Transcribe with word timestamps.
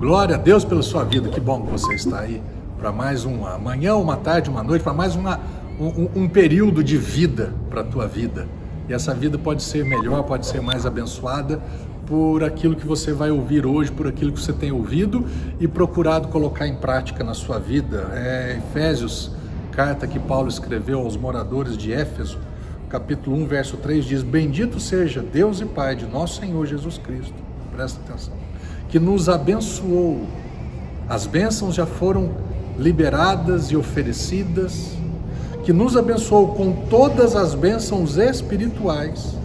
Glória 0.00 0.36
a 0.36 0.38
Deus 0.38 0.64
pela 0.64 0.82
sua 0.82 1.04
vida. 1.04 1.28
Que 1.28 1.38
bom 1.38 1.60
que 1.60 1.70
você 1.72 1.92
está 1.92 2.20
aí 2.20 2.42
para 2.78 2.90
mais 2.90 3.26
uma 3.26 3.58
manhã, 3.58 3.96
uma 3.96 4.16
tarde, 4.16 4.48
uma 4.48 4.62
noite, 4.62 4.80
para 4.80 4.94
mais 4.94 5.14
uma, 5.14 5.38
um, 5.78 6.22
um 6.22 6.26
período 6.26 6.82
de 6.82 6.96
vida 6.96 7.52
para 7.68 7.82
a 7.82 7.84
tua 7.84 8.08
vida. 8.08 8.48
E 8.88 8.94
essa 8.94 9.12
vida 9.12 9.36
pode 9.36 9.62
ser 9.62 9.84
melhor, 9.84 10.22
pode 10.22 10.46
ser 10.46 10.62
mais 10.62 10.86
abençoada 10.86 11.60
por 12.06 12.42
aquilo 12.42 12.76
que 12.76 12.86
você 12.86 13.12
vai 13.12 13.30
ouvir 13.30 13.66
hoje, 13.66 13.92
por 13.92 14.06
aquilo 14.06 14.32
que 14.32 14.40
você 14.40 14.54
tem 14.54 14.72
ouvido 14.72 15.26
e 15.60 15.68
procurado 15.68 16.28
colocar 16.28 16.66
em 16.66 16.76
prática 16.76 17.22
na 17.22 17.34
sua 17.34 17.58
vida. 17.58 18.10
É 18.14 18.56
Efésios, 18.56 19.30
carta 19.70 20.06
que 20.06 20.18
Paulo 20.18 20.48
escreveu 20.48 21.00
aos 21.00 21.14
moradores 21.14 21.76
de 21.76 21.92
Éfeso, 21.92 22.38
capítulo 22.88 23.36
1, 23.36 23.46
verso 23.46 23.76
3 23.76 24.02
diz: 24.02 24.22
Bendito 24.22 24.80
seja 24.80 25.20
Deus 25.20 25.60
e 25.60 25.66
Pai 25.66 25.94
de 25.94 26.06
nosso 26.06 26.40
Senhor 26.40 26.64
Jesus 26.64 26.96
Cristo. 26.96 27.34
Presta 27.70 28.00
atenção. 28.00 28.49
Que 28.90 28.98
nos 28.98 29.28
abençoou. 29.28 30.26
As 31.08 31.26
bênçãos 31.26 31.74
já 31.74 31.86
foram 31.86 32.30
liberadas 32.78 33.70
e 33.70 33.76
oferecidas, 33.76 34.92
que 35.64 35.72
nos 35.72 35.96
abençoou 35.96 36.54
com 36.54 36.72
todas 36.88 37.36
as 37.36 37.54
bênçãos 37.54 38.16
espirituais 38.16 39.36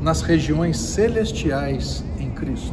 nas 0.00 0.22
regiões 0.22 0.78
celestiais 0.78 2.04
em 2.18 2.30
Cristo. 2.30 2.72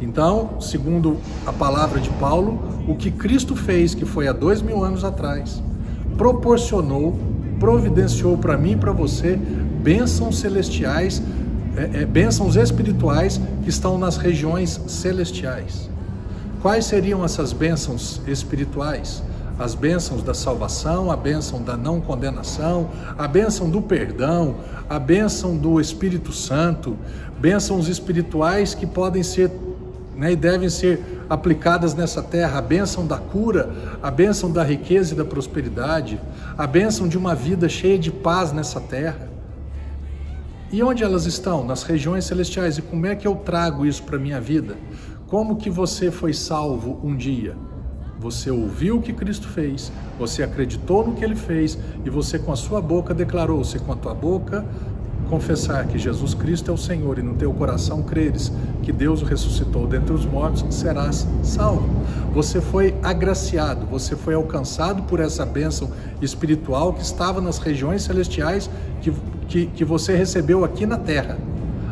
Então, 0.00 0.60
segundo 0.60 1.18
a 1.46 1.52
palavra 1.52 2.00
de 2.00 2.10
Paulo, 2.10 2.58
o 2.86 2.94
que 2.94 3.10
Cristo 3.10 3.56
fez, 3.56 3.94
que 3.94 4.04
foi 4.04 4.28
há 4.28 4.32
dois 4.32 4.62
mil 4.62 4.82
anos 4.82 5.04
atrás, 5.04 5.62
proporcionou, 6.16 7.16
providenciou 7.60 8.36
para 8.36 8.56
mim 8.56 8.72
e 8.72 8.76
para 8.76 8.92
você 8.92 9.36
bênçãos 9.36 10.38
celestiais, 10.38 11.22
é, 11.78 12.02
é, 12.02 12.04
bênçãos 12.04 12.56
espirituais 12.56 13.40
que 13.62 13.70
estão 13.70 13.96
nas 13.96 14.16
regiões 14.16 14.80
celestiais. 14.88 15.88
Quais 16.60 16.86
seriam 16.86 17.24
essas 17.24 17.52
bênçãos 17.52 18.20
espirituais? 18.26 19.22
As 19.56 19.76
bênçãos 19.76 20.22
da 20.24 20.34
salvação, 20.34 21.10
a 21.10 21.16
bênção 21.16 21.62
da 21.62 21.76
não 21.76 22.00
condenação, 22.00 22.90
a 23.16 23.28
bênção 23.28 23.70
do 23.70 23.80
perdão, 23.80 24.56
a 24.90 24.98
bênção 24.98 25.56
do 25.56 25.80
Espírito 25.80 26.32
Santo, 26.32 26.96
bênçãos 27.38 27.88
espirituais 27.88 28.74
que 28.74 28.86
podem 28.86 29.22
ser 29.22 29.50
né, 30.16 30.32
e 30.32 30.36
devem 30.36 30.68
ser 30.68 31.00
aplicadas 31.30 31.94
nessa 31.94 32.20
terra, 32.20 32.58
a 32.58 32.62
bênção 32.62 33.06
da 33.06 33.18
cura, 33.18 33.70
a 34.02 34.10
bênção 34.10 34.50
da 34.50 34.64
riqueza 34.64 35.14
e 35.14 35.16
da 35.16 35.24
prosperidade, 35.24 36.20
a 36.56 36.66
bênção 36.66 37.06
de 37.06 37.16
uma 37.16 37.36
vida 37.36 37.68
cheia 37.68 37.98
de 37.98 38.10
paz 38.10 38.52
nessa 38.52 38.80
terra. 38.80 39.27
E 40.70 40.82
onde 40.82 41.02
elas 41.02 41.24
estão? 41.24 41.64
Nas 41.64 41.82
regiões 41.82 42.26
celestiais. 42.26 42.76
E 42.76 42.82
como 42.82 43.06
é 43.06 43.16
que 43.16 43.26
eu 43.26 43.34
trago 43.36 43.86
isso 43.86 44.02
para 44.02 44.16
a 44.16 44.20
minha 44.20 44.38
vida? 44.38 44.76
Como 45.26 45.56
que 45.56 45.70
você 45.70 46.10
foi 46.10 46.34
salvo 46.34 47.00
um 47.02 47.16
dia? 47.16 47.56
Você 48.18 48.50
ouviu 48.50 48.96
o 48.98 49.02
que 49.02 49.12
Cristo 49.12 49.48
fez, 49.48 49.92
você 50.18 50.42
acreditou 50.42 51.06
no 51.06 51.14
que 51.14 51.24
ele 51.24 51.36
fez 51.36 51.78
e 52.04 52.10
você 52.10 52.36
com 52.38 52.52
a 52.52 52.56
sua 52.56 52.82
boca 52.82 53.14
declarou, 53.14 53.62
se 53.62 53.78
com 53.78 53.92
a 53.92 53.96
tua 53.96 54.12
boca 54.12 54.66
confessar 55.28 55.86
que 55.86 55.98
Jesus 55.98 56.34
Cristo 56.34 56.70
é 56.70 56.74
o 56.74 56.78
Senhor 56.78 57.18
e 57.18 57.22
no 57.22 57.34
teu 57.34 57.52
coração 57.52 58.02
creres 58.02 58.52
que 58.82 58.92
Deus 58.92 59.22
o 59.22 59.24
ressuscitou 59.24 59.86
dentre 59.86 60.12
os 60.12 60.24
mortos, 60.24 60.64
serás 60.74 61.26
salvo. 61.42 61.88
Você 62.32 62.60
foi 62.60 62.94
agraciado, 63.02 63.86
você 63.86 64.16
foi 64.16 64.34
alcançado 64.34 65.02
por 65.02 65.20
essa 65.20 65.44
bênção 65.44 65.90
espiritual 66.20 66.92
que 66.92 67.02
estava 67.02 67.40
nas 67.40 67.58
regiões 67.58 68.02
celestiais 68.02 68.70
que, 69.00 69.12
que, 69.46 69.66
que 69.66 69.84
você 69.84 70.16
recebeu 70.16 70.64
aqui 70.64 70.86
na 70.86 70.96
terra. 70.96 71.38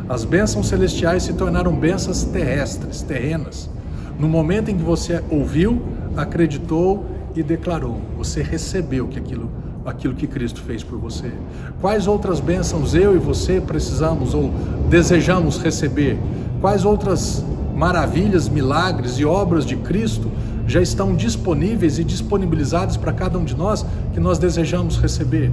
As 0.09 0.23
bênçãos 0.23 0.67
celestiais 0.67 1.23
se 1.23 1.33
tornaram 1.33 1.75
bênçãos 1.75 2.23
terrestres, 2.23 3.01
terrenas. 3.01 3.69
No 4.17 4.27
momento 4.27 4.71
em 4.71 4.77
que 4.77 4.83
você 4.83 5.21
ouviu, 5.29 5.81
acreditou 6.15 7.05
e 7.35 7.43
declarou, 7.43 8.01
você 8.17 8.41
recebeu 8.41 9.07
que 9.07 9.19
aquilo, 9.19 9.51
aquilo 9.87 10.13
que 10.13 10.27
Cristo 10.27 10.61
fez 10.61 10.83
por 10.83 10.99
você. 10.99 11.31
Quais 11.79 12.07
outras 12.07 12.41
bênçãos 12.41 12.93
eu 12.93 13.15
e 13.15 13.17
você 13.17 13.61
precisamos 13.61 14.33
ou 14.33 14.51
desejamos 14.89 15.57
receber? 15.57 16.19
Quais 16.59 16.83
outras 16.83 17.43
maravilhas, 17.73 18.49
milagres 18.49 19.13
e 19.13 19.25
obras 19.25 19.65
de 19.65 19.77
Cristo 19.77 20.29
já 20.67 20.81
estão 20.81 21.15
disponíveis 21.15 21.97
e 21.97 22.03
disponibilizadas 22.03 22.97
para 22.97 23.13
cada 23.13 23.39
um 23.39 23.45
de 23.45 23.55
nós 23.55 23.85
que 24.13 24.19
nós 24.19 24.37
desejamos 24.37 24.97
receber? 24.97 25.51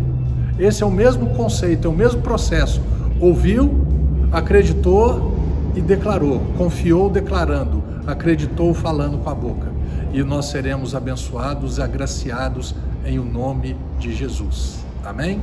Esse 0.58 0.82
é 0.82 0.86
o 0.86 0.90
mesmo 0.90 1.30
conceito, 1.30 1.86
é 1.86 1.90
o 1.90 1.94
mesmo 1.94 2.20
processo. 2.20 2.80
Ouviu, 3.20 3.86
acreditou 4.32 5.36
e 5.76 5.80
declarou, 5.80 6.40
confiou 6.56 7.08
declarando, 7.08 7.82
acreditou 8.06 8.74
falando 8.74 9.18
com 9.18 9.30
a 9.30 9.34
boca. 9.34 9.73
E 10.14 10.22
nós 10.22 10.46
seremos 10.46 10.94
abençoados, 10.94 11.80
agraciados 11.80 12.72
em 13.04 13.18
o 13.18 13.24
nome 13.24 13.76
de 13.98 14.14
Jesus. 14.14 14.78
Amém? 15.04 15.42